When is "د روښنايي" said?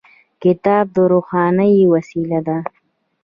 0.95-1.83